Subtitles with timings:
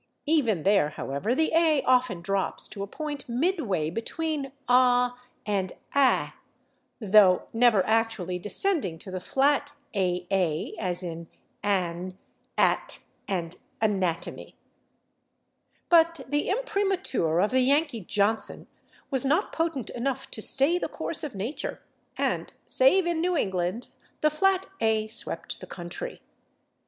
[0.25, 5.13] Even there, however, the /a/ often drops to a point midway between /ah/
[5.45, 6.33] and /aa/,
[6.99, 11.27] though never actually descending to the flat /aa/, as in
[11.63, 12.15] /an/,
[12.57, 14.55] /at/ and /anatomy/.
[15.87, 18.65] But the imprimatur of the Yankee Johnson
[19.11, 21.79] was not potent enough to stay the course of nature,
[22.17, 23.89] and, save in New England,
[24.21, 26.23] the flat /a/ swept the country.